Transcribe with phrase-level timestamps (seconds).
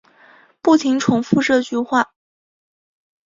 [0.63, 2.11] 不停重复这句话